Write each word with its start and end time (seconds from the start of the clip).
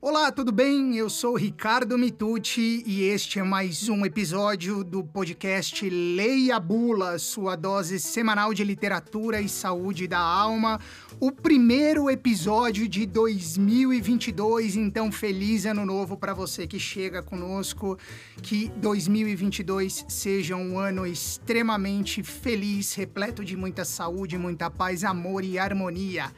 Olá, 0.00 0.30
tudo 0.30 0.52
bem? 0.52 0.96
Eu 0.96 1.10
sou 1.10 1.34
Ricardo 1.34 1.98
Mitucci 1.98 2.84
e 2.86 3.02
este 3.02 3.40
é 3.40 3.42
mais 3.42 3.88
um 3.88 4.06
episódio 4.06 4.84
do 4.84 5.02
podcast 5.02 5.90
Leia 5.90 6.60
Bula, 6.60 7.18
sua 7.18 7.56
dose 7.56 7.98
semanal 7.98 8.54
de 8.54 8.62
literatura 8.62 9.40
e 9.40 9.48
saúde 9.48 10.06
da 10.06 10.20
alma. 10.20 10.78
O 11.18 11.32
primeiro 11.32 12.08
episódio 12.08 12.88
de 12.88 13.06
2022, 13.06 14.76
então 14.76 15.10
feliz 15.10 15.66
ano 15.66 15.84
novo 15.84 16.16
para 16.16 16.32
você 16.32 16.64
que 16.64 16.78
chega 16.78 17.20
conosco. 17.20 17.98
Que 18.40 18.68
2022 18.76 20.04
seja 20.08 20.54
um 20.54 20.78
ano 20.78 21.08
extremamente 21.08 22.22
feliz, 22.22 22.94
repleto 22.94 23.44
de 23.44 23.56
muita 23.56 23.84
saúde, 23.84 24.38
muita 24.38 24.70
paz, 24.70 25.02
amor 25.02 25.42
e 25.42 25.58
harmonia. 25.58 26.32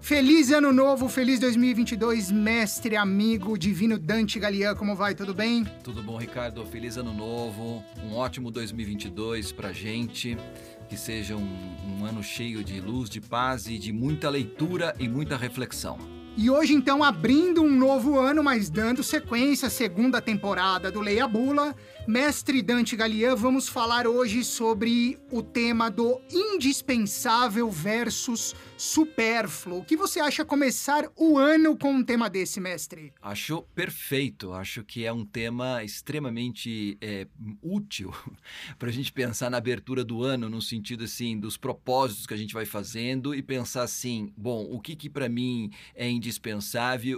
Feliz 0.00 0.52
ano 0.52 0.72
novo, 0.72 1.08
feliz 1.08 1.38
2022, 1.40 2.30
mestre, 2.30 2.96
amigo, 2.96 3.58
divino 3.58 3.98
Dante 3.98 4.38
Galian, 4.38 4.74
como 4.74 4.94
vai? 4.94 5.14
Tudo 5.14 5.34
bem? 5.34 5.64
Tudo 5.82 6.02
bom, 6.02 6.16
Ricardo? 6.16 6.64
Feliz 6.64 6.96
ano 6.96 7.12
novo, 7.12 7.84
um 8.02 8.14
ótimo 8.14 8.50
2022 8.50 9.52
pra 9.52 9.72
gente. 9.72 10.38
Que 10.88 10.96
seja 10.96 11.36
um, 11.36 11.76
um 11.86 12.04
ano 12.06 12.22
cheio 12.22 12.64
de 12.64 12.80
luz, 12.80 13.10
de 13.10 13.20
paz 13.20 13.66
e 13.66 13.78
de 13.78 13.92
muita 13.92 14.30
leitura 14.30 14.94
e 14.98 15.06
muita 15.06 15.36
reflexão. 15.36 16.17
E 16.40 16.48
hoje, 16.48 16.72
então, 16.72 17.02
abrindo 17.02 17.64
um 17.64 17.76
novo 17.76 18.16
ano, 18.16 18.44
mas 18.44 18.70
dando 18.70 19.02
sequência 19.02 19.66
à 19.66 19.70
segunda 19.70 20.22
temporada 20.22 20.88
do 20.88 21.00
Leia 21.00 21.26
Bula, 21.26 21.74
mestre 22.06 22.62
Dante 22.62 22.94
Galian, 22.94 23.34
vamos 23.34 23.68
falar 23.68 24.06
hoje 24.06 24.44
sobre 24.44 25.18
o 25.32 25.42
tema 25.42 25.90
do 25.90 26.20
indispensável 26.30 27.68
versus 27.68 28.54
supérfluo. 28.78 29.80
O 29.80 29.84
que 29.84 29.96
você 29.96 30.20
acha 30.20 30.44
começar 30.44 31.10
o 31.16 31.36
ano 31.36 31.76
com 31.76 31.92
um 31.92 32.04
tema 32.04 32.30
desse, 32.30 32.60
mestre? 32.60 33.12
Acho 33.20 33.62
perfeito. 33.74 34.52
Acho 34.52 34.84
que 34.84 35.04
é 35.04 35.12
um 35.12 35.24
tema 35.24 35.82
extremamente 35.82 36.96
é, 37.00 37.26
útil 37.60 38.14
para 38.78 38.88
a 38.88 38.92
gente 38.92 39.12
pensar 39.12 39.50
na 39.50 39.58
abertura 39.58 40.04
do 40.04 40.22
ano, 40.22 40.48
no 40.48 40.62
sentido 40.62 41.04
assim 41.04 41.38
dos 41.38 41.56
propósitos 41.56 42.26
que 42.26 42.34
a 42.34 42.36
gente 42.36 42.54
vai 42.54 42.64
fazendo 42.64 43.34
e 43.34 43.42
pensar 43.42 43.82
assim, 43.82 44.32
bom, 44.36 44.62
o 44.70 44.80
que 44.80 44.94
que 44.94 45.10
para 45.10 45.28
mim 45.28 45.70
é 45.92 46.08
indispensável, 46.08 46.27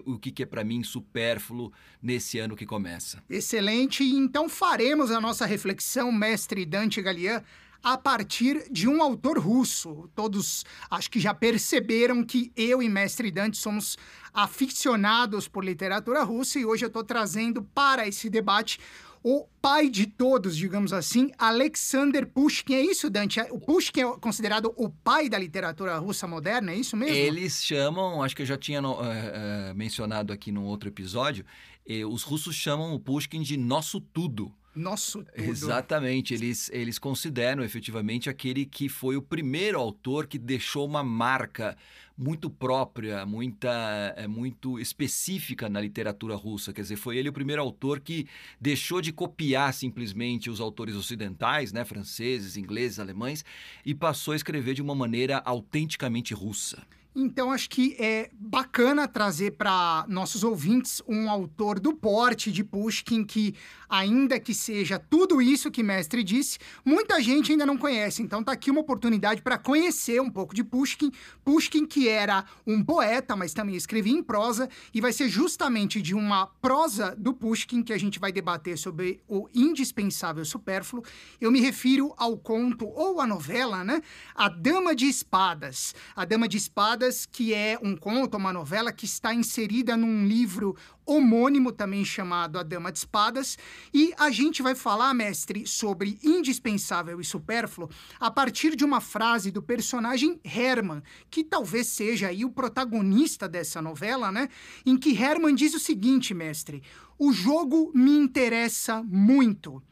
o 0.05 0.19
que 0.19 0.31
que 0.31 0.43
é 0.43 0.47
para 0.47 0.65
mim 0.65 0.83
supérfluo 0.83 1.73
nesse 2.03 2.39
ano 2.39 2.57
que 2.57 2.67
começa. 2.67 3.23
Excelente. 3.29 4.05
Então 4.05 4.49
faremos 4.49 5.11
a 5.11 5.21
nossa 5.21 5.47
reflexão, 5.47 6.13
mestre 6.13 6.65
Dante 6.65 7.03
Galian 7.03 7.43
a 7.83 7.97
partir 7.97 8.71
de 8.71 8.87
um 8.87 9.03
autor 9.03 9.39
russo. 9.39 10.09
Todos 10.15 10.65
acho 10.91 11.11
que 11.11 11.19
já 11.19 11.33
perceberam 11.33 12.23
que 12.23 12.53
eu 12.57 12.83
e 12.83 12.89
Mestre 12.89 13.31
Dante 13.31 13.57
somos 13.57 13.97
aficionados 14.33 15.49
por 15.49 15.65
literatura 15.65 16.23
russa 16.23 16.59
e 16.59 16.65
hoje 16.65 16.85
eu 16.85 16.89
estou 16.89 17.03
trazendo 17.03 17.63
para 17.63 18.07
esse 18.07 18.29
debate 18.29 18.79
o 19.23 19.47
pai 19.61 19.91
de 19.91 20.07
todos, 20.07 20.57
digamos 20.57 20.93
assim, 20.93 21.31
Alexander 21.39 22.27
Pushkin. 22.27 22.75
É 22.75 22.81
isso, 22.81 23.11
Dante? 23.11 23.41
O 23.51 23.59
Pushkin 23.59 24.01
é 24.01 24.17
considerado 24.19 24.73
o 24.77 24.89
pai 24.89 25.29
da 25.29 25.39
literatura 25.39 25.97
russa 25.99 26.27
moderna, 26.27 26.73
é 26.73 26.77
isso 26.77 26.97
mesmo? 26.97 27.17
Eles 27.17 27.63
chamam, 27.65 28.23
acho 28.23 28.35
que 28.35 28.43
eu 28.43 28.47
já 28.47 28.57
tinha 28.57 28.81
uh, 28.83 28.93
uh, 28.93 29.75
mencionado 29.75 30.33
aqui 30.33 30.51
num 30.51 30.65
outro 30.65 30.89
episódio, 30.89 31.45
eh, 31.87 32.05
os 32.05 32.23
russos 32.23 32.55
chamam 32.55 32.95
o 32.95 33.01
Pushkin 33.01 33.43
de 33.43 33.57
nosso 33.57 34.01
tudo 34.01 34.53
nosso 34.75 35.25
tudo. 35.25 35.43
Exatamente, 35.43 36.33
eles, 36.33 36.71
eles 36.73 36.99
consideram 36.99 37.63
efetivamente 37.63 38.31
aquele 38.31 38.65
que 38.65 38.89
foi 38.89 39.17
o 39.17 39.23
primeiro 39.23 39.79
autor 39.79 40.27
que 40.27 40.39
deixou 40.39 40.87
uma 40.87 41.03
marca 41.03 41.77
muito 42.21 42.51
própria, 42.51 43.25
muita, 43.25 44.15
é, 44.15 44.27
muito 44.29 44.79
específica 44.79 45.71
na 45.71 45.81
literatura 45.81 46.37
russa. 46.37 46.71
Quer 46.71 46.83
dizer, 46.83 46.97
foi 46.97 47.17
ele 47.17 47.31
o 47.31 47.33
primeiro 47.33 47.63
autor 47.63 47.99
que 47.99 48.27
deixou 48.61 49.01
de 49.01 49.11
copiar 49.11 49.73
simplesmente 49.73 50.51
os 50.51 50.61
autores 50.61 50.95
ocidentais, 50.95 51.73
né, 51.73 51.83
franceses, 51.83 52.59
ingleses, 52.59 52.99
alemães, 52.99 53.43
e 53.87 53.95
passou 53.95 54.33
a 54.33 54.37
escrever 54.37 54.75
de 54.75 54.83
uma 54.83 54.95
maneira 54.95 55.41
autenticamente 55.47 56.35
russa. 56.35 56.83
Então, 57.15 57.51
acho 57.51 57.69
que 57.69 57.97
é 57.99 58.31
bacana 58.33 59.09
trazer 59.09 59.53
para 59.53 60.05
nossos 60.09 60.45
ouvintes 60.45 61.03
um 61.09 61.29
autor 61.29 61.81
do 61.81 61.93
porte 61.93 62.53
de 62.53 62.63
Pushkin 62.63 63.25
que, 63.25 63.57
ainda 63.89 64.39
que 64.39 64.55
seja 64.55 64.97
tudo 64.97 65.43
isso 65.43 65.73
que 65.73 65.83
mestre 65.83 66.23
disse, 66.23 66.61
muita 66.85 67.21
gente 67.21 67.51
ainda 67.51 67.67
não 67.67 67.77
conhece. 67.77 68.23
Então, 68.23 68.45
tá 68.45 68.53
aqui 68.53 68.71
uma 68.71 68.81
oportunidade 68.81 69.43
para 69.43 69.59
conhecer 69.59 70.21
um 70.21 70.31
pouco 70.31 70.55
de 70.55 70.63
Pushkin. 70.63 71.11
Pushkin, 71.45 71.85
que 71.85 72.09
era 72.09 72.45
um 72.65 72.81
poeta, 72.81 73.35
mas 73.35 73.53
também 73.53 73.75
escrevia 73.75 74.13
em 74.13 74.23
prosa, 74.23 74.69
e 74.95 75.01
vai 75.01 75.13
ser 75.13 75.29
justamente 75.29 76.01
de 76.01 76.15
uma 76.15 76.47
prosa 76.47 77.17
do 77.19 77.35
Pushkin 77.35 77.83
que 77.83 77.93
a 77.93 77.99
gente 77.99 78.21
vai 78.21 78.31
debater 78.31 78.79
sobre 78.79 79.21
o 79.27 79.49
indispensável 79.53 80.45
supérfluo. 80.45 81.03
Eu 81.41 81.51
me 81.51 81.61
refiro 81.61 82.15
ao 82.17 82.39
conto 82.39 82.87
ou 82.87 83.21
à 83.21 83.27
novela, 83.27 83.83
né? 83.83 84.01
A 84.33 84.49
Dama 84.49 84.95
de 84.95 85.07
Espadas. 85.07 85.93
A 86.15 86.25
Dama 86.25 86.47
de 86.47 86.57
Espadas 86.57 87.00
que 87.31 87.55
é 87.55 87.79
um 87.83 87.97
conto, 87.97 88.37
uma 88.37 88.53
novela 88.53 88.93
que 88.93 89.05
está 89.05 89.33
inserida 89.33 89.97
num 89.97 90.27
livro 90.27 90.77
homônimo 91.07 91.73
também 91.73 92.05
chamado 92.05 92.59
A 92.59 92.63
Dama 92.63 92.93
de 92.93 92.99
Espadas, 92.99 93.57
e 93.93 94.13
a 94.19 94.31
gente 94.31 94.63
vai 94.63 94.75
falar, 94.75 95.15
mestre, 95.15 95.67
sobre 95.67 96.19
indispensável 96.23 97.21
e 97.21 97.25
supérfluo 97.25 97.89
a 98.19 98.31
partir 98.31 98.77
de 98.77 98.85
uma 98.85 99.01
frase 99.01 99.51
do 99.51 99.63
personagem 99.63 100.39
Herman, 100.45 101.03
que 101.31 101.43
talvez 101.43 101.87
seja 101.87 102.29
aí 102.29 102.45
o 102.45 102.51
protagonista 102.51 103.49
dessa 103.49 103.81
novela, 103.81 104.31
né? 104.31 104.49
Em 104.85 104.97
que 104.97 105.17
Herman 105.17 105.55
diz 105.55 105.75
o 105.75 105.81
seguinte, 105.81 106.35
mestre: 106.35 106.83
"O 107.19 107.33
jogo 107.33 107.91
me 107.95 108.17
interessa 108.17 109.03
muito, 109.03 109.83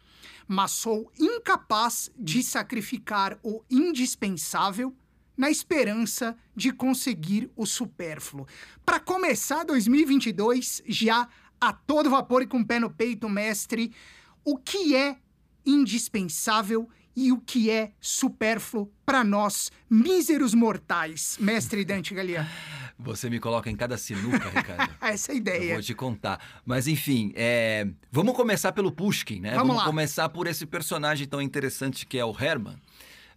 mas 0.46 0.72
sou 0.72 1.10
incapaz 1.18 2.10
de 2.18 2.42
sacrificar 2.42 3.38
o 3.42 3.62
indispensável 3.70 4.94
na 5.38 5.48
esperança 5.48 6.36
de 6.56 6.72
conseguir 6.72 7.48
o 7.54 7.64
supérfluo. 7.64 8.44
Para 8.84 8.98
começar 8.98 9.64
2022 9.64 10.82
já 10.88 11.28
a 11.60 11.72
todo 11.72 12.10
vapor 12.10 12.42
e 12.42 12.46
com 12.46 12.58
o 12.58 12.66
pé 12.66 12.80
no 12.80 12.90
peito, 12.90 13.28
mestre, 13.28 13.92
o 14.44 14.58
que 14.58 14.96
é 14.96 15.16
indispensável 15.64 16.88
e 17.14 17.30
o 17.32 17.38
que 17.38 17.70
é 17.70 17.92
supérfluo 18.00 18.92
para 19.06 19.22
nós, 19.22 19.70
míseros 19.88 20.54
mortais, 20.54 21.36
mestre 21.40 21.84
Dante 21.84 22.14
Galeano? 22.14 22.48
Você 22.98 23.30
me 23.30 23.38
coloca 23.38 23.70
em 23.70 23.76
cada 23.76 23.96
sinuca, 23.96 24.48
Ricardo. 24.50 24.92
Essa 25.00 25.30
é 25.30 25.34
a 25.34 25.36
ideia. 25.36 25.64
Eu 25.70 25.74
vou 25.74 25.82
te 25.82 25.94
contar. 25.94 26.40
Mas, 26.64 26.88
enfim, 26.88 27.32
é... 27.36 27.86
vamos 28.10 28.34
começar 28.34 28.72
pelo 28.72 28.90
Pushkin, 28.90 29.40
né? 29.40 29.54
Vamos, 29.54 29.68
vamos 29.68 29.84
começar 29.84 30.28
por 30.28 30.48
esse 30.48 30.66
personagem 30.66 31.26
tão 31.28 31.40
interessante 31.40 32.04
que 32.04 32.18
é 32.18 32.24
o 32.24 32.34
Herman. 32.36 32.76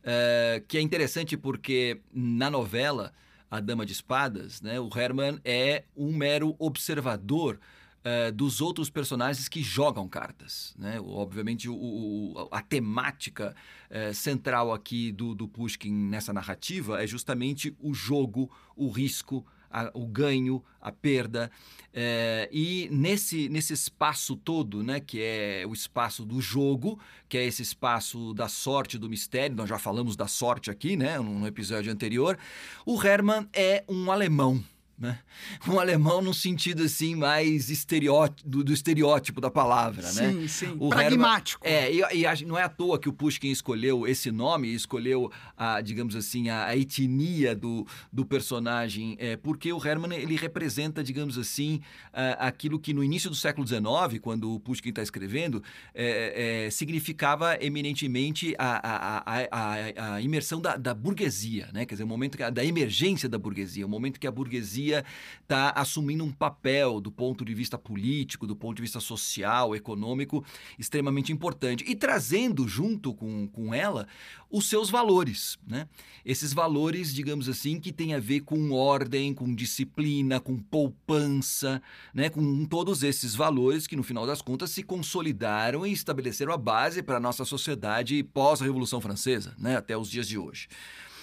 Uh, 0.02 0.66
que 0.68 0.80
é 0.80 0.82
interessante 0.82 1.38
porque 1.38 2.02
na 2.12 2.50
novela 2.50 3.14
A 3.50 3.60
Dama 3.60 3.86
de 3.86 3.94
Espadas, 3.94 4.60
né, 4.60 4.80
o 4.80 4.90
Herman 4.96 5.40
é 5.46 5.84
um 5.96 6.12
mero 6.12 6.56
observador 6.58 7.60
uh, 8.02 8.32
dos 8.32 8.62
outros 8.62 8.90
personagens 8.90 9.48
que 9.48 9.62
jogam 9.62 10.08
cartas. 10.08 10.74
Né? 10.78 11.00
Obviamente, 11.00 11.70
o, 11.70 11.76
o, 11.76 12.48
a 12.52 12.62
temática 12.62 13.56
uh, 13.90 14.14
central 14.14 14.74
aqui 14.74 15.12
do, 15.12 15.36
do 15.36 15.48
Pushkin 15.48 15.94
nessa 15.94 16.34
narrativa 16.34 17.04
é 17.04 17.08
justamente 17.08 17.76
o 17.80 17.94
jogo, 17.94 18.50
o 18.76 18.90
risco, 18.90 19.46
a, 19.72 19.90
o 19.94 20.06
ganho, 20.06 20.64
a 20.80 20.92
perda. 20.92 21.52
É, 21.94 22.50
e 22.52 22.88
nesse, 22.92 23.50
nesse 23.50 23.74
espaço 23.74 24.36
todo, 24.36 24.84
né, 24.84 25.00
que 25.00 25.22
é 25.22 25.64
o 25.68 25.74
espaço 25.74 26.26
do 26.26 26.42
jogo, 26.42 27.00
que 27.28 27.38
é 27.38 27.46
esse 27.46 27.62
espaço 27.62 28.34
da 28.34 28.48
sorte, 28.48 28.98
do 28.98 29.09
mistério, 29.09 29.56
nós 29.56 29.70
já 29.70 29.78
falamos 29.78 30.16
da 30.16 30.28
sorte 30.28 30.72
aqui, 30.72 30.96
né, 30.96 31.20
no 31.20 31.46
episódio 31.46 31.92
anterior, 31.92 32.38
o 32.86 33.02
Hermann 33.02 33.48
é 33.54 33.84
um 33.88 34.12
alemão. 34.12 34.64
Né? 35.02 35.18
Um 35.68 35.80
alemão 35.80 36.22
no 36.22 36.34
sentido 36.34 36.84
assim 36.84 37.16
mais 37.16 37.70
estereótipo, 37.70 38.48
do, 38.48 38.64
do 38.64 38.72
estereótipo 38.72 39.42
da 39.42 39.50
palavra, 39.50 40.03
sim, 40.03 40.22
né? 40.22 40.48
Sim. 40.48 40.78
Pragmático. 40.90 41.66
Hermann, 41.66 42.06
é, 42.12 42.16
e, 42.16 42.24
e, 42.24 42.46
não 42.46 42.58
é 42.58 42.64
à 42.64 42.70
toa 42.70 43.00
que 43.00 43.09
o 43.09 43.14
Pushkin 43.14 43.50
escolheu 43.50 44.08
esse 44.08 44.32
nome, 44.32 44.74
escolheu 44.74 45.32
a, 45.58 45.82
digamos 45.82 46.16
assim, 46.16 46.50
a, 46.50 46.68
a 46.68 46.78
etnia 46.78 47.56
do, 47.56 47.88
do 48.14 48.24
personagem, 48.24 49.16
é, 49.20 49.36
porque 49.36 49.74
o 49.74 49.84
Hermann 49.84 50.14
ele 50.14 50.36
representa, 50.36 51.04
digamos 51.04 51.38
assim, 51.38 51.82
a, 52.14 52.47
aquilo 52.47 52.80
que 52.80 52.94
no 52.94 53.04
início 53.04 53.30
do 53.30 53.36
século 53.36 53.66
XIX, 53.66 54.20
quando 54.22 54.54
o 54.54 54.59
Pushkin 54.59 54.90
está 54.90 55.02
escrevendo, 55.02 55.64
é, 55.96 56.66
é, 56.66 56.70
significava 56.70 57.58
eminentemente 57.64 58.54
a, 58.59 59.24
a, 59.26 60.16
a, 60.16 60.22
imersão 60.22 60.62
da, 60.62 60.76
da 60.76 60.94
burguesia, 60.94 61.70
né? 61.74 61.86
Quer 61.86 61.96
dizer, 61.96 62.04
o 62.04 62.08
momento 62.08 62.38
que, 62.38 62.52
da 62.52 62.64
emergência 62.64 63.28
da 63.28 63.40
burguesia, 63.40 63.86
o 63.86 63.90
momento 63.90 64.20
que 64.20 64.28
a 64.28 64.32
burguesia 64.32 64.91
burguesia 64.91 65.05
está 65.41 65.72
assumindo 65.72 66.23
um 66.23 66.32
papel 66.32 66.99
do 66.99 67.11
ponto 67.11 67.43
de 67.43 67.53
vista 67.53 67.78
político, 67.78 68.47
do 68.47 68.55
ponto 68.55 68.76
de 68.76 68.82
vista 68.82 68.99
social, 68.99 69.76
econômico, 69.76 70.46
extremamente 70.78 71.32
importante. 71.32 71.84
E 71.88 71.96
trazendo 71.96 72.67
junto 72.67 73.14
com, 73.14 73.47
com 73.47 73.73
ela 73.73 74.08
os 74.49 74.67
seus 74.67 74.90
valores, 74.90 75.58
né? 75.66 75.88
Esses 76.26 76.53
valores, 76.53 77.14
digamos 77.14 77.49
assim, 77.49 77.79
que 77.79 77.91
têm 77.91 78.14
a 78.14 78.20
ver 78.20 78.41
com 78.41 78.72
ordem, 78.72 79.34
com 79.34 79.53
disciplina, 79.53 80.40
com 80.40 80.58
poupança, 80.58 81.82
né? 82.14 82.29
Com 82.29 82.66
todos 82.66 83.03
esses 83.03 83.35
valores 83.35 83.87
que, 83.87 83.96
no 83.96 84.03
final 84.03 84.26
das 84.26 84.41
contas, 84.41 84.72
se 84.72 84.84
consolidaram 84.84 85.85
e 85.85 85.91
estabeleceram 85.91 86.53
a 86.53 86.58
base 86.58 87.02
para 87.02 87.17
a 87.17 87.20
nossa 87.20 87.46
sociedade 87.46 88.23
pós-Revolução 88.23 89.02
Francesa, 89.02 89.53
né? 89.58 89.76
Até 89.76 89.97
os 89.97 90.09
dias 90.09 90.28
de 90.28 90.37
hoje. 90.37 90.67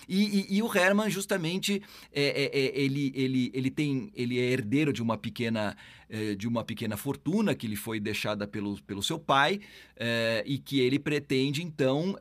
E, 0.08 0.46
e, 0.50 0.56
e, 0.56 0.62
o 0.62 0.74
Herman, 0.74 1.10
justamente, 1.10 1.82
é, 2.12 2.22
é, 2.22 2.58
é, 2.58 2.80
ele, 2.80 3.12
ele, 3.14 3.50
ele, 3.52 3.70
tem, 3.70 4.10
ele 4.14 4.38
é 4.38 4.50
herdeiro 4.50 4.92
de 4.92 5.02
uma 5.02 5.18
pequena 5.18 5.76
eh, 6.10 6.34
de 6.34 6.48
uma 6.48 6.64
pequena 6.64 6.96
fortuna 6.96 7.54
que 7.54 7.66
lhe 7.66 7.76
foi 7.76 8.00
deixada 8.00 8.46
pelo, 8.46 8.80
pelo 8.84 9.02
seu 9.02 9.18
pai 9.18 9.60
eh, 9.94 10.42
e 10.46 10.56
que 10.56 10.80
ele 10.80 10.98
pretende, 10.98 11.62
então, 11.62 12.16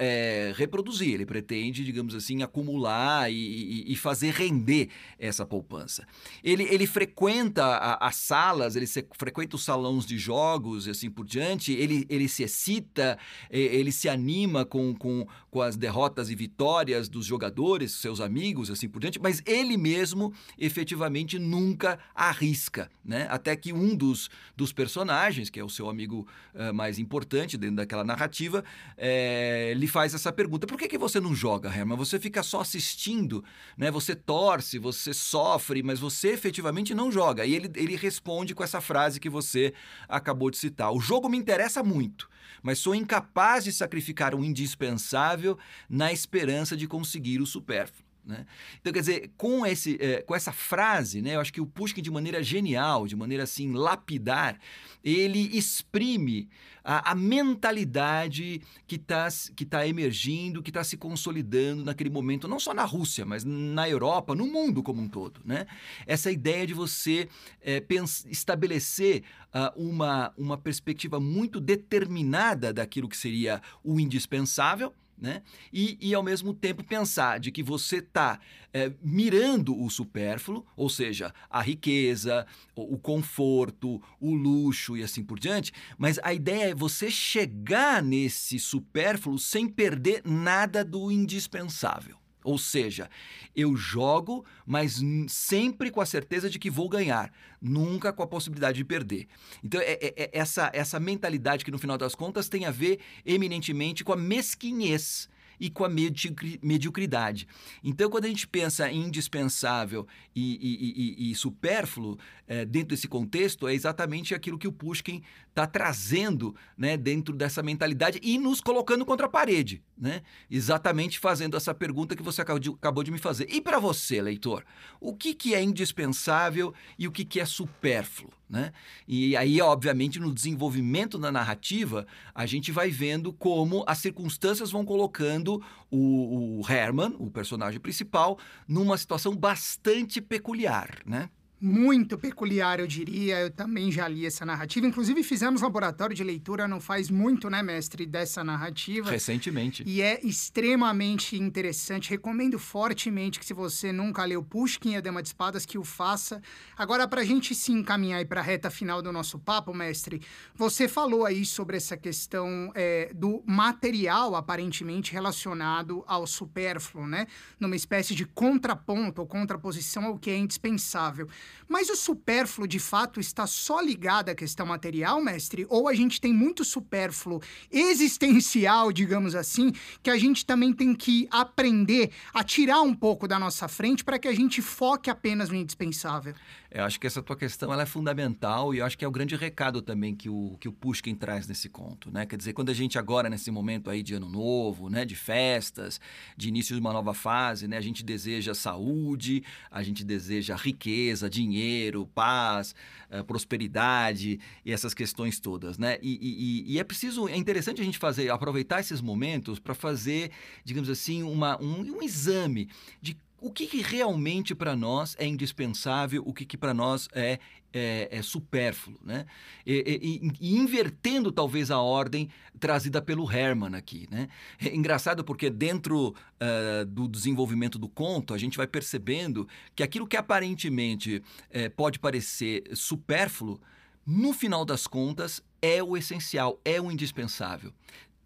reproduzir. 0.56 1.14
Ele 1.14 1.26
pretende, 1.26 1.86
digamos 1.86 2.14
assim, 2.14 2.44
acumular 2.44 3.32
e, 3.32 3.86
e, 3.88 3.96
fazer 3.96 4.34
render 4.34 4.90
essa 5.18 5.46
poupança. 5.46 6.06
Ele, 6.44 6.64
ele 6.64 6.86
frequenta 6.86 7.96
as 8.02 8.18
salas, 8.18 8.76
ele 8.76 8.88
se, 8.88 9.08
frequenta 9.18 9.56
os 9.56 9.64
salões 9.64 10.06
de 10.06 10.18
jogos 10.18 10.86
e 10.86 10.90
assim 10.90 11.10
por 11.10 11.26
diante, 11.26 11.72
ele, 11.72 12.06
ele 12.10 12.28
se 12.28 12.44
excita, 12.44 13.18
ele 13.50 13.92
se 13.94 14.10
anima 14.10 14.66
com, 14.66 14.94
com, 14.94 15.26
com 15.50 15.62
as 15.62 15.78
derrotas 15.78 16.30
e 16.30 16.36
vitórias 16.36 17.08
dos 17.08 17.26
jogadores, 17.26 17.77
seus 17.86 18.22
amigos, 18.22 18.70
assim 18.70 18.88
por 18.88 19.00
diante, 19.00 19.20
mas 19.20 19.42
ele 19.46 19.78
mesmo 19.78 20.34
efetivamente 20.58 21.38
nunca 21.38 22.00
arrisca, 22.16 22.90
né? 23.04 23.28
Até 23.30 23.56
que 23.56 23.74
um 23.74 23.96
dos, 23.96 24.30
dos 24.56 24.72
personagens, 24.72 25.50
que 25.50 25.60
é 25.60 25.64
o 25.64 25.70
seu 25.70 25.90
amigo 25.90 26.28
uh, 26.54 26.74
mais 26.74 26.98
importante 27.00 27.58
dentro 27.58 27.78
daquela 27.78 28.04
narrativa, 28.04 28.64
é, 28.98 29.74
lhe 29.76 29.88
faz 29.88 30.14
essa 30.14 30.32
pergunta: 30.32 30.66
por 30.66 30.78
que, 30.78 30.88
que 30.88 30.98
você 30.98 31.20
não 31.20 31.36
joga, 31.36 31.70
Herman? 31.70 31.98
Você 31.98 32.20
fica 32.20 32.42
só 32.44 32.62
assistindo, 32.62 33.44
né? 33.78 33.92
Você 33.92 34.16
torce, 34.16 34.80
você 34.80 35.14
sofre, 35.14 35.84
mas 35.84 36.00
você 36.00 36.30
efetivamente 36.30 36.96
não 36.96 37.12
joga. 37.12 37.46
E 37.46 37.54
ele, 37.54 37.72
ele 37.76 37.96
responde 37.96 38.56
com 38.56 38.64
essa 38.64 38.82
frase 38.82 39.20
que 39.20 39.30
você 39.30 39.74
acabou 40.08 40.50
de 40.50 40.58
citar: 40.58 40.92
o 40.92 41.00
jogo 41.00 41.30
me 41.30 41.38
interessa 41.38 41.84
muito 41.84 42.30
mas 42.62 42.80
sou 42.80 42.96
incapaz 42.96 43.64
de 43.64 43.72
sacrificar 43.72 44.34
o 44.34 44.44
indispensável 44.44 45.58
na 45.90 46.12
esperança 46.12 46.76
de 46.76 46.88
conseguir 46.88 47.42
o 47.42 47.46
supérfluo. 47.46 48.07
Né? 48.28 48.46
Então, 48.82 48.92
quer 48.92 49.00
dizer, 49.00 49.32
com, 49.38 49.66
esse, 49.66 49.98
é, 50.02 50.22
com 50.22 50.36
essa 50.36 50.52
frase, 50.52 51.22
né, 51.22 51.36
eu 51.36 51.40
acho 51.40 51.54
que 51.54 51.62
o 51.62 51.66
Pushkin, 51.66 52.02
de 52.02 52.12
maneira 52.12 52.44
genial, 52.44 53.08
de 53.08 53.16
maneira 53.16 53.44
assim 53.44 53.72
lapidar, 53.72 54.60
ele 55.02 55.58
exprime 55.58 56.50
a, 56.84 57.12
a 57.12 57.16
mentalidade 57.16 58.62
que 58.86 58.96
está 58.96 59.28
que 59.56 59.66
tá 59.66 59.88
emergindo, 59.88 60.62
que 60.62 60.70
está 60.70 60.84
se 60.84 60.98
consolidando 60.98 61.86
naquele 61.86 62.10
momento, 62.10 62.48
não 62.48 62.60
só 62.60 62.74
na 62.74 62.84
Rússia, 62.84 63.26
mas 63.26 63.46
na 63.46 63.88
Europa, 63.88 64.36
no 64.36 64.46
mundo 64.46 64.84
como 64.84 65.02
um 65.02 65.08
todo. 65.08 65.40
Né? 65.46 65.66
Essa 66.06 66.30
ideia 66.30 66.68
de 66.68 66.74
você 66.74 67.30
é, 67.62 67.82
estabelecer 68.30 69.24
uh, 69.54 69.82
uma, 69.82 70.34
uma 70.38 70.58
perspectiva 70.58 71.20
muito 71.20 71.62
determinada 71.62 72.74
daquilo 72.74 73.08
que 73.08 73.18
seria 73.18 73.62
o 73.84 74.00
indispensável 74.00 74.94
né? 75.18 75.42
E, 75.74 75.98
e 76.00 76.14
ao 76.14 76.22
mesmo 76.22 76.54
tempo 76.54 76.84
pensar 76.84 77.40
de 77.40 77.52
que 77.52 77.64
você 77.64 77.98
está 77.98 78.40
é, 78.74 78.92
mirando 79.02 79.78
o 79.78 79.90
supérfluo, 79.90 80.66
ou 80.76 80.90
seja, 80.90 81.34
a 81.50 81.62
riqueza, 81.62 82.46
o, 82.76 82.96
o 82.96 82.98
conforto, 83.00 84.02
o 84.20 84.34
luxo 84.34 84.96
e 84.96 85.04
assim 85.04 85.24
por 85.24 85.40
diante, 85.40 85.72
mas 85.98 86.20
a 86.22 86.34
ideia 86.34 86.70
é 86.72 86.76
você 86.76 87.10
chegar 87.10 88.04
nesse 88.04 88.60
supérfluo 88.60 89.40
sem 89.40 89.68
perder 89.68 90.22
nada 90.24 90.86
do 90.86 91.12
indispensável. 91.12 92.18
Ou 92.48 92.58
seja, 92.58 93.10
eu 93.54 93.76
jogo, 93.76 94.46
mas 94.66 95.02
sempre 95.28 95.92
com 95.92 96.00
a 96.00 96.06
certeza 96.06 96.50
de 96.50 96.58
que 96.58 96.70
vou 96.70 96.88
ganhar, 96.88 97.30
nunca 97.62 98.14
com 98.14 98.24
a 98.24 98.28
possibilidade 98.28 98.78
de 98.78 98.86
perder. 98.86 99.28
Então, 99.62 99.82
é, 99.82 100.00
é, 100.02 100.14
é 100.16 100.30
essa, 100.32 100.72
essa 100.74 100.98
mentalidade 100.98 101.66
que, 101.66 101.72
no 101.72 101.78
final 101.78 101.98
das 101.98 102.16
contas, 102.16 102.48
tem 102.48 102.64
a 102.64 102.72
ver 102.72 103.02
eminentemente 103.26 104.02
com 104.02 104.14
a 104.14 104.16
mesquinhez 104.16 105.28
e 105.60 105.70
com 105.70 105.84
a 105.84 105.90
mediocridade. 105.90 107.50
Então, 107.84 108.10
quando 108.10 108.24
a 108.24 108.30
gente 108.30 108.48
pensa 108.48 108.90
em 108.90 109.08
indispensável 109.08 110.08
e, 110.34 111.18
e, 111.20 111.28
e, 111.28 111.32
e 111.32 111.36
supérfluo, 111.36 112.18
é, 112.48 112.64
dentro 112.64 112.90
desse 112.90 113.10
contexto, 113.10 113.68
é 113.68 113.74
exatamente 113.74 114.34
aquilo 114.34 114.58
que 114.58 114.70
o 114.70 114.72
Pushkin 114.72 115.22
está 115.50 115.68
trazendo 115.68 116.56
né, 116.78 116.96
dentro 116.96 117.36
dessa 117.36 117.62
mentalidade 117.62 118.22
e 118.24 118.38
nos 118.38 118.62
colocando 118.62 119.06
contra 119.06 119.26
a 119.26 119.30
parede. 119.30 119.84
Né? 120.00 120.22
Exatamente 120.50 121.18
fazendo 121.18 121.58
essa 121.58 121.74
pergunta 121.74 122.16
que 122.16 122.22
você 122.22 122.42
acabou 122.42 123.04
de 123.04 123.12
me 123.12 123.18
fazer. 123.18 123.48
E 123.50 123.60
para 123.60 123.80
você, 123.80 124.22
leitor, 124.22 124.64
o 125.00 125.16
que, 125.16 125.34
que 125.34 125.56
é 125.56 125.62
indispensável 125.62 126.74
e 127.00 127.08
o 127.08 127.12
que, 127.12 127.26
que 127.26 127.40
é 127.40 127.46
supérfluo? 127.46 128.32
Né? 128.50 128.72
E 129.08 129.36
aí, 129.36 129.60
obviamente, 129.60 130.20
no 130.20 130.34
desenvolvimento 130.34 131.18
da 131.18 131.32
narrativa, 131.32 132.06
a 132.34 132.46
gente 132.46 132.72
vai 132.72 132.90
vendo 132.90 133.34
como 133.34 133.84
as 133.88 133.98
circunstâncias 133.98 134.72
vão 134.72 134.86
colocando 134.86 135.62
o, 135.90 136.60
o 136.60 136.72
Herman, 136.72 137.16
o 137.18 137.30
personagem 137.32 137.80
principal, 137.80 138.38
numa 138.68 138.98
situação 138.98 139.36
bastante 139.36 140.22
peculiar. 140.22 141.00
Né? 141.06 141.30
Muito 141.60 142.18
peculiar, 142.18 142.80
eu 142.80 142.88
diria. 142.88 143.40
Eu 143.40 143.52
também 143.52 143.92
já 143.92 144.08
li 144.08 144.26
essa 144.26 144.46
narrativa. 144.46 144.86
Inclusive, 144.86 145.24
fizemos 145.24 145.62
laboratório 145.62 146.16
de 146.16 146.24
leitura 146.24 146.68
não 146.68 146.80
faz 146.80 147.10
muito, 147.10 147.50
né, 147.50 147.64
mestre, 147.64 148.06
dessa 148.06 148.44
narrativa. 148.44 149.10
Recentemente. 149.10 149.84
E 149.86 150.02
é 150.02 150.20
extremamente 150.24 151.36
interessante. 151.36 152.10
Recomendo 152.10 152.60
fortemente 152.60 153.40
que, 153.40 153.46
se 153.46 153.54
você 153.54 153.92
nunca 153.92 154.24
leu 154.24 154.44
Pushkin 154.44 154.92
e 154.92 154.96
a 154.98 155.02
Dama 155.02 155.22
de 155.22 155.30
Espadas, 155.30 155.66
que 155.66 155.78
o 155.78 155.84
faça. 155.84 156.42
Agora, 156.78 157.08
para 157.08 157.22
a 157.22 157.26
gente 157.26 157.56
se 157.56 157.72
encaminhar 157.72 158.24
para 158.26 158.42
a 158.42 158.44
reta 158.44 158.70
final 158.70 159.02
do 159.02 159.12
nosso 159.12 159.40
papo, 159.40 159.74
mestre, 159.74 160.22
você 160.56 160.88
falou 160.88 161.26
aí 161.26 161.46
sobre 161.46 161.78
essa 161.78 161.98
questão 161.98 162.72
é, 162.76 163.12
do 163.14 163.44
material 163.46 164.36
aparentemente 164.36 165.12
relacionado 165.12 166.04
ao 166.08 166.28
supérfluo, 166.28 167.08
né? 167.08 167.28
Numa 167.60 167.76
espécie 167.76 168.14
de 168.14 168.26
contraponto 168.26 169.22
ou 169.22 169.28
contraposição 169.28 170.06
ao 170.06 170.20
que 170.20 170.30
é 170.30 170.38
indispensável. 170.38 171.28
Mas 171.68 171.90
o 171.90 171.96
supérfluo, 171.96 172.68
de 172.68 172.80
fato, 172.80 173.20
está 173.20 173.46
só 173.46 173.82
ligado 173.82 174.30
à 174.30 174.36
questão 174.36 174.66
material, 174.66 175.22
mestre? 175.22 175.66
Ou 175.70 175.88
a 175.88 175.94
gente 175.94 176.22
tem 176.22 176.34
muito 176.34 176.64
supérfluo 176.64 177.42
existencial, 177.72 178.92
digamos 178.92 179.36
assim, 179.36 179.74
que 180.02 180.10
a 180.10 180.18
gente 180.18 180.46
também 180.46 180.74
tem 180.74 180.96
que 180.96 181.28
aprender 181.30 182.12
a 182.34 182.44
tirar 182.44 182.82
um 182.82 182.94
pouco 182.94 183.28
da 183.28 183.38
nossa 183.38 183.68
frente 183.68 184.04
para 184.04 184.18
que 184.18 184.28
a 184.28 184.34
gente 184.34 184.62
foque 184.62 185.10
apenas 185.10 185.50
no 185.50 185.56
indispensável? 185.56 186.34
Eu 186.70 186.84
acho 186.84 187.00
que 187.00 187.08
essa 187.08 187.24
tua 187.24 187.36
questão 187.36 187.72
ela 187.72 187.84
é 187.84 187.86
fundamental 187.86 188.74
e 188.74 188.80
eu 188.80 188.86
acho 188.86 188.98
que 188.98 189.06
é 189.06 189.08
o 189.08 189.12
grande 189.12 189.36
recado 189.36 189.82
também 189.82 190.14
que 190.14 190.30
o, 190.30 190.58
que 190.60 190.68
o 190.68 190.72
Pushkin 190.72 191.16
traz 191.16 191.48
nesse 191.48 191.70
conto, 191.70 192.12
né? 192.12 192.26
Quer 192.26 192.36
dizer, 192.36 192.54
quando 192.54 192.70
a 192.70 192.74
gente 192.74 193.00
agora, 193.00 193.30
nesse 193.30 193.50
momento 193.50 193.90
aí 193.90 194.04
de 194.04 194.14
ano 194.14 194.30
novo, 194.30 194.90
né? 194.90 195.06
De 195.06 195.16
festas, 195.16 196.00
de 196.36 196.50
início 196.50 196.76
de 196.76 196.82
uma 196.82 196.92
nova 196.92 197.14
fase, 197.14 197.68
né? 197.68 197.78
A 197.78 197.82
gente 197.82 198.04
deseja 198.04 198.54
saúde, 198.54 199.44
a 199.72 199.82
gente 199.82 200.04
deseja 200.04 200.56
riqueza, 200.56 201.30
dinheiro, 201.42 202.08
paz, 202.08 202.74
uh, 203.12 203.24
prosperidade 203.24 204.40
e 204.66 204.72
essas 204.72 204.94
questões 204.94 205.40
todas, 205.40 205.78
né? 205.78 205.98
E, 206.02 206.18
e, 206.22 206.74
e, 206.74 206.80
é 206.80 206.84
preciso, 206.84 207.28
é 207.28 207.38
interessante 207.38 207.82
a 207.82 207.84
gente 207.84 207.98
fazer, 207.98 208.30
aproveitar 208.30 208.80
esses 208.80 209.02
momentos 209.02 209.60
para 209.60 209.74
fazer, 209.74 210.32
digamos 210.64 210.90
assim, 210.90 211.24
uma, 211.24 211.62
um, 211.62 211.98
um 211.98 212.02
exame 212.02 212.70
de 213.02 213.18
o 213.40 213.52
que, 213.52 213.68
que 213.68 213.82
realmente 213.82 214.56
para 214.56 214.76
nós 214.76 215.16
é 215.20 215.26
indispensável, 215.26 216.24
o 216.26 216.34
que, 216.34 216.46
que 216.46 216.58
para 216.58 216.74
nós 216.74 217.08
é, 217.14 217.40
é, 217.72 218.08
é, 218.12 218.22
supérfluo, 218.22 219.00
né? 219.04 219.26
E, 219.66 220.22
e, 220.42 220.48
e, 220.48 220.58
invertendo 220.58 221.32
talvez 221.32 221.70
a 221.70 221.80
ordem 221.80 222.30
trazida 222.60 223.02
pelo 223.02 223.32
Herman 223.32 223.76
aqui, 223.76 224.08
né? 224.10 224.28
É 224.60 224.74
engraçado 224.74 225.24
porque 225.24 225.50
dentro 225.50 226.10
uh, 226.10 226.86
do 226.86 227.08
desenvolvimento 227.08 227.78
do 227.78 227.88
conto 227.88 228.34
a 228.34 228.38
gente 228.38 228.58
vai 228.58 228.66
percebendo 228.66 229.48
que 229.76 229.84
aquilo 229.84 230.08
que 230.08 230.18
aparentemente 230.18 231.18
uh, 231.18 231.70
pode 231.76 232.00
parecer 232.00 232.64
supérfluo, 232.74 233.60
no 234.06 234.34
final 234.34 234.66
das 234.66 234.88
contas 234.88 235.44
é 235.62 235.84
o 235.84 235.96
essencial, 235.96 236.60
é 236.64 236.80
o 236.82 236.92
indispensável, 236.92 237.74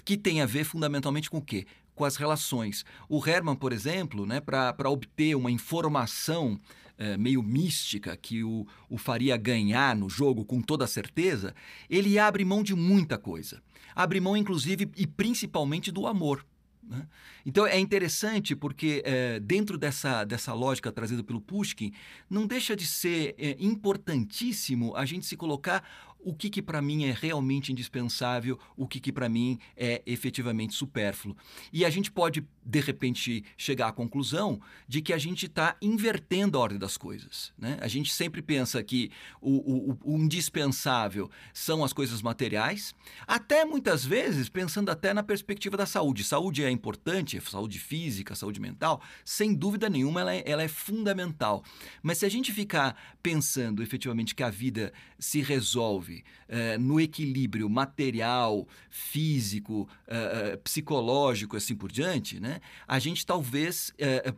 que 0.06 0.16
tem 0.16 0.42
a 0.42 0.46
ver 0.46 0.64
fundamentalmente 0.64 1.30
com 1.30 1.38
o 1.38 1.42
quê? 1.42 1.66
Com 2.02 2.06
as 2.06 2.16
relações. 2.16 2.84
O 3.08 3.24
Herman, 3.24 3.56
por 3.56 3.72
exemplo, 3.72 4.26
né, 4.26 4.40
para 4.40 4.90
obter 4.90 5.36
uma 5.36 5.52
informação 5.52 6.60
é, 6.98 7.16
meio 7.16 7.44
mística 7.44 8.18
que 8.18 8.44
o, 8.44 8.66
o 8.90 8.98
faria 8.98 9.38
ganhar 9.38 9.96
no 9.96 10.10
jogo 10.10 10.44
com 10.44 10.64
toda 10.64 10.88
certeza, 10.88 11.54
ele 11.88 12.18
abre 12.18 12.44
mão 12.44 12.64
de 12.64 12.74
muita 12.74 13.20
coisa. 13.20 13.62
Abre 13.96 14.20
mão, 14.20 14.36
inclusive, 14.36 14.90
e 14.98 15.06
principalmente 15.06 15.92
do 15.92 16.08
amor. 16.08 16.44
Né? 16.82 17.08
Então 17.46 17.68
é 17.68 17.80
interessante 17.80 18.56
porque 18.56 19.04
é, 19.06 19.40
dentro 19.40 19.78
dessa, 19.78 20.24
dessa 20.24 20.54
lógica 20.54 20.92
trazida 20.92 21.24
pelo 21.24 21.40
Pushkin, 21.40 21.94
não 22.28 22.48
deixa 22.48 22.76
de 22.76 22.88
ser 22.88 23.36
é, 23.38 23.56
importantíssimo 23.60 24.96
a 24.96 25.06
gente 25.06 25.28
se 25.28 25.38
colocar 25.38 25.88
o 26.24 26.34
que, 26.34 26.50
que 26.50 26.62
para 26.62 26.82
mim 26.82 27.06
é 27.06 27.12
realmente 27.12 27.72
indispensável, 27.72 28.60
o 28.76 28.88
que, 28.88 29.00
que 29.00 29.12
para 29.12 29.28
mim 29.28 29.60
é 29.76 30.02
efetivamente 30.06 30.74
supérfluo. 30.74 31.36
E 31.72 31.84
a 31.84 31.90
gente 31.90 32.12
pode, 32.12 32.46
de 32.66 32.80
repente, 32.80 33.44
chegar 33.58 33.88
à 33.88 33.92
conclusão 33.92 34.62
de 34.88 35.02
que 35.02 35.14
a 35.14 35.18
gente 35.18 35.48
está 35.48 35.76
invertendo 35.82 36.58
a 36.58 36.62
ordem 36.62 36.78
das 36.78 36.98
coisas. 36.98 37.54
Né? 37.58 37.78
A 37.82 37.88
gente 37.88 38.14
sempre 38.14 38.42
pensa 38.42 38.82
que 38.84 39.12
o, 39.42 39.92
o, 39.92 39.98
o, 40.04 40.18
indispensável 40.18 41.30
são 41.54 41.84
as 41.84 41.94
coisas 41.94 42.22
materiais, 42.22 42.94
até 43.28 43.66
muitas 43.66 44.06
vezes 44.06 44.50
pensando 44.50 44.90
até 44.90 45.14
na 45.14 45.24
perspectiva 45.24 45.76
da 45.76 45.86
saúde. 45.86 46.24
Saúde 46.24 46.64
é 46.64 46.70
importante, 46.70 47.40
saúde 47.42 47.80
física, 47.80 48.36
saúde 48.36 48.60
mental, 48.60 49.02
sem 49.26 49.54
dúvida 49.54 49.90
nenhuma 49.90 50.22
ela 50.22 50.36
é, 50.36 50.44
ela 50.46 50.64
é 50.64 50.68
fundamental. 50.68 51.64
Mas 52.04 52.20
se 52.20 52.26
a 52.26 52.30
gente 52.30 52.52
ficar 52.52 52.96
pensando 53.24 53.82
efetivamente 53.82 54.36
que 54.36 54.44
a 54.44 54.50
vida 54.50 54.94
se 55.18 55.42
resolve 55.42 56.11
eh, 56.48 56.78
no 56.78 57.00
equilíbrio 57.00 57.70
material, 57.70 58.68
físico, 58.90 59.88
eh, 60.08 60.58
psicológico, 60.64 61.58
assim 61.58 61.76
por 61.76 61.92
diante, 61.92 62.40
né? 62.40 62.60
a 62.88 63.00
gente 63.00 63.26
talvez 63.26 63.94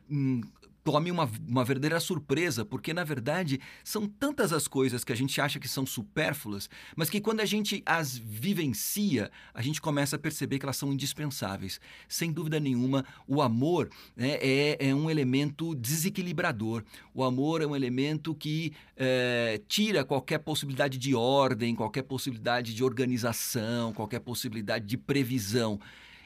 hum, 0.10 0.42
tome 0.84 1.10
uma, 1.10 1.30
uma 1.48 1.64
verdadeira 1.64 2.00
surpresa, 2.00 2.66
porque 2.66 2.94
na 2.94 3.04
verdade 3.04 3.60
são 3.84 4.08
tantas 4.08 4.52
as 4.52 4.68
coisas 4.68 5.04
que 5.04 5.14
a 5.14 5.16
gente 5.16 5.40
acha 5.40 5.60
que 5.60 5.68
são 5.68 5.86
supérfluas, 5.86 6.70
mas 6.96 7.10
que 7.10 7.22
quando 7.22 7.40
a 7.40 7.46
gente 7.46 7.82
as 7.86 8.18
vivencia, 8.18 9.32
a 9.54 9.62
gente 9.62 9.82
começa 9.82 10.16
a 10.16 10.20
perceber 10.20 10.60
que 10.60 10.66
elas 10.66 10.78
são 10.78 10.92
indispensáveis. 10.92 11.80
Sem 12.08 12.32
dúvida 12.32 12.60
nenhuma, 12.60 13.06
o 13.28 13.42
amor 13.42 13.90
né, 14.16 14.38
é, 14.42 14.90
é, 14.90 14.96
um 14.96 15.10
elemento 15.10 15.74
desequilibrador. 15.76 16.84
O 17.14 17.24
amor 17.24 17.62
é 17.62 17.68
um 17.68 17.76
elemento 17.76 18.36
que 18.36 18.74
é, 18.98 19.62
tira 19.68 20.04
qualquer 20.04 20.40
possibilidade 20.40 20.98
de 20.98 21.16
ordem, 21.16 21.76
qualquer 21.76 22.04
possibilidade 22.04 22.74
de 22.74 22.84
organização, 22.84 23.94
qualquer 23.94 24.20
possibilidade 24.20 24.86
de 24.86 24.98
previsão. 24.98 25.80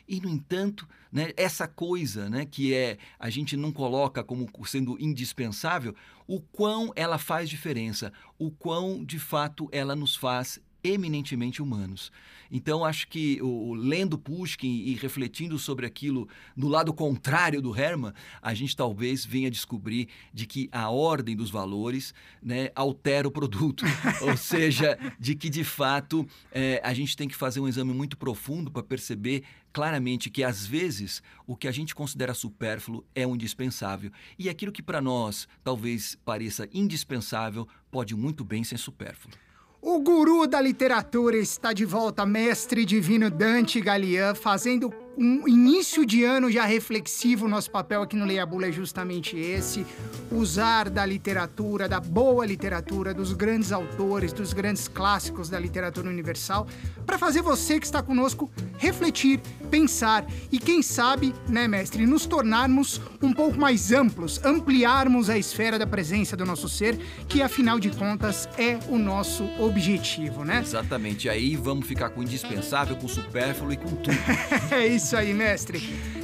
E, 0.08 0.22
no 0.22 0.30
entanto, 0.30 0.88
né, 1.12 1.32
essa 1.36 1.68
coisa 1.68 2.30
né, 2.30 2.46
que 2.46 2.74
é 2.74 2.98
a 3.20 3.30
gente 3.30 3.58
não 3.58 3.72
coloca 3.72 4.24
como 4.24 4.50
sendo 4.66 4.98
indispensável, 5.00 5.96
o 6.26 6.40
quão 6.40 6.92
ela 6.96 7.18
faz 7.18 7.50
diferença, 7.50 8.14
o 8.38 8.50
quão 8.50 9.04
de 9.04 9.20
fato 9.20 9.68
ela 9.72 9.96
nos 9.96 10.16
faz 10.16 10.60
eminentemente 10.88 11.62
humanos. 11.62 12.12
Então, 12.51 12.86
acho 12.86 13.08
que 13.08 13.41
o, 13.41 13.74
lendo 13.74 14.17
Pushkin 14.17 14.84
e 14.86 14.96
refletindo 14.96 15.60
sobre 15.60 15.86
aquilo 15.86 16.27
do 16.56 16.67
lado 16.67 16.94
contrário 16.94 17.62
do 17.62 17.75
Herman, 17.75 18.13
a 18.41 18.53
gente 18.53 18.75
talvez 18.75 19.25
venha 19.25 19.51
descobrir 19.51 20.08
de 20.34 20.46
que 20.46 20.70
a 20.72 20.89
ordem 20.89 21.36
dos 21.36 21.50
valores 21.50 22.13
né, 22.41 22.70
altera 22.75 23.27
o 23.27 23.32
produto. 23.32 23.86
Ou 24.22 24.38
seja, 24.38 24.98
de 25.20 25.36
que 25.36 25.50
de 25.50 25.63
fato 25.63 26.27
é, 26.51 26.82
a 26.84 26.94
gente 26.94 27.15
tem 27.15 27.27
que 27.27 27.36
fazer 27.36 27.60
um 27.60 27.67
exame 27.67 27.94
muito 27.94 28.17
profundo 28.17 28.72
para 28.72 28.84
perceber 28.84 29.44
claramente 29.74 30.29
que 30.29 30.44
às 30.44 30.65
vezes 30.65 31.22
o 31.46 31.56
que 31.56 31.67
a 31.67 31.72
gente 31.72 31.94
considera 31.94 32.34
supérfluo 32.34 33.06
é 33.13 33.27
um 33.27 33.36
indispensável 33.36 34.12
e 34.39 34.50
aquilo 34.50 34.72
que 34.72 34.82
para 34.82 35.00
nós 35.00 35.48
talvez 35.63 36.17
pareça 36.25 36.67
indispensável 36.74 37.67
pode 37.91 38.15
muito 38.15 38.44
bem 38.44 38.63
ser 38.63 38.79
supérfluo. 38.79 39.47
O 39.81 40.00
guru 40.00 40.48
da 40.48 40.60
literatura 40.60 41.38
está 41.38 41.72
de 41.72 41.86
volta, 41.86 42.25
mestre 42.25 42.84
divino 42.84 43.29
Dante 43.29 43.79
Galian, 43.79 44.34
fazendo 44.34 44.91
um 45.17 45.47
início 45.47 46.05
de 46.05 46.24
ano 46.24 46.51
já 46.51 46.63
reflexivo. 46.65 47.47
Nosso 47.47 47.71
papel 47.71 48.03
aqui 48.03 48.15
no 48.15 48.24
Leia 48.24 48.45
Bula 48.45 48.67
é 48.67 48.71
justamente 48.71 49.36
esse: 49.36 49.86
usar 50.31 50.89
da 50.89 51.05
literatura, 51.05 51.89
da 51.89 52.00
boa 52.00 52.45
literatura, 52.45 53.13
dos 53.13 53.33
grandes 53.33 53.71
autores, 53.71 54.31
dos 54.31 54.53
grandes 54.53 54.88
clássicos 54.88 55.50
da 55.50 55.59
literatura 55.59 56.07
universal, 56.07 56.67
para 57.05 57.17
fazer 57.17 57.41
você 57.41 57.79
que 57.79 57.86
está 57.86 58.03
conosco 58.03 58.50
refletir, 58.77 59.41
pensar 59.71 60.25
e, 60.51 60.59
quem 60.59 60.83
sabe, 60.83 61.33
né, 61.50 61.67
mestre, 61.67 62.05
nos 62.05 62.25
tornarmos 62.27 63.01
um 63.21 63.33
pouco 63.33 63.57
mais 63.59 63.91
amplos, 63.91 64.39
ampliarmos 64.45 65.29
a 65.29 65.38
esfera 65.38 65.79
da 65.79 65.88
presença 65.88 66.38
do 66.38 66.45
nosso 66.45 66.69
ser, 66.69 66.97
que 67.27 67.41
afinal 67.41 67.79
de 67.79 67.89
contas 67.89 68.47
é 68.57 68.77
o 68.88 68.97
nosso 68.97 69.43
objetivo, 69.59 70.43
né? 70.43 70.62
Exatamente. 70.62 71.27
Aí 71.27 71.55
vamos 71.55 71.88
ficar 71.88 72.09
com 72.09 72.19
o 72.19 72.24
indispensável, 72.24 72.95
com 72.95 73.07
o 73.07 73.09
supérfluo 73.09 73.71
e 73.71 73.77
com 73.77 73.95
tudo. 73.95 74.17
é 74.71 74.86
isso 74.86 75.07
isso 75.08 75.16
aí, 75.16 75.34
mestre. 75.34 75.80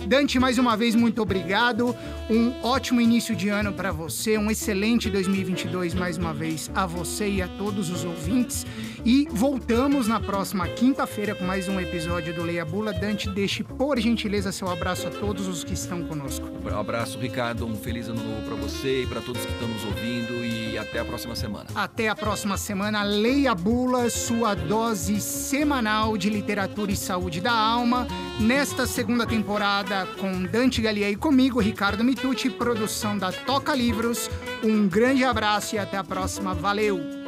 Dante, 0.06 0.38
mais 0.38 0.58
uma 0.58 0.76
vez, 0.76 0.94
muito 0.94 1.22
obrigado. 1.22 1.96
Um 2.30 2.54
ótimo 2.62 3.00
início 3.00 3.34
de 3.34 3.48
ano 3.48 3.72
para 3.72 3.94
você, 3.94 4.38
um 4.38 4.52
excelente 4.52 5.10
2022 5.10 5.94
mais 5.94 6.18
uma 6.18 6.34
vez 6.34 6.70
a 6.76 6.86
você 6.86 7.30
e 7.30 7.42
a 7.42 7.48
todos 7.48 7.90
os 7.90 8.04
ouvintes. 8.04 8.66
E 9.06 9.28
voltamos 9.32 10.08
na 10.08 10.20
próxima 10.20 10.68
quinta-feira 10.68 11.34
com 11.36 11.46
mais 11.46 11.68
um 11.68 11.80
episódio 11.80 12.34
do 12.34 12.44
Leia 12.44 12.66
Bula. 12.66 12.94
Dante, 12.94 13.30
deixe 13.30 13.64
por 13.64 14.00
gentileza 14.00 14.52
seu 14.52 14.70
abraço 14.70 15.08
a 15.08 15.10
todos 15.10 15.48
os 15.48 15.64
que 15.64 15.74
estão 15.74 16.04
conosco. 16.04 16.48
Um 16.64 16.80
abraço, 16.80 17.18
Ricardo. 17.20 17.66
Um 17.66 17.76
feliz 17.76 18.08
ano 18.08 18.24
novo 18.24 18.42
para 18.46 18.56
você 18.56 19.04
e 19.04 19.08
para 19.08 19.22
todos 19.22 19.46
que 19.46 19.52
estão 19.52 19.68
nos 19.68 19.84
ouvindo. 19.86 20.46
E 20.46 20.78
até 20.78 21.00
a 21.00 21.06
próxima 21.06 21.36
semana. 21.36 21.66
Até 21.76 22.10
a 22.10 22.16
próxima 22.16 22.58
semana. 22.58 23.04
Leia 23.04 23.54
Bula, 23.56 24.10
sua 24.10 24.56
dose 24.56 25.20
semanal 25.20 26.18
de 26.18 26.30
literatura 26.30 26.92
e 26.92 26.96
saúde 26.96 27.42
da 27.42 27.54
alma. 27.54 28.08
Nesta 28.40 28.88
segunda 28.88 29.28
temporada, 29.28 30.08
com 30.20 30.44
Dante 30.44 30.82
Gallier 30.82 31.12
e 31.12 31.16
comigo, 31.16 31.62
Ricardo 31.62 32.04
Mitucci, 32.04 32.50
produção 32.50 33.16
da 33.18 33.32
Toca 33.32 33.76
Livros. 33.76 34.30
Um 34.64 34.88
grande 34.88 35.24
abraço 35.24 35.76
e 35.76 35.78
até 35.78 35.98
a 35.98 36.04
próxima. 36.04 36.54
Valeu! 36.54 37.23